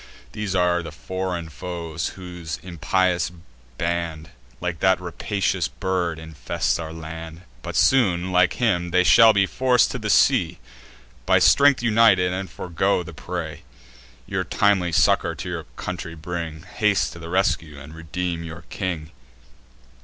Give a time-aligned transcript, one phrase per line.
[0.31, 3.31] These are the foreign foes, whose impious
[3.77, 9.45] band, Like that rapacious bird, infest our land: But soon, like him, they shall be
[9.45, 10.57] forc'd to sea
[11.27, 13.61] By strength united, and forego the prey.
[14.25, 19.11] Your timely succour to your country bring, Haste to the rescue, and redeem your king."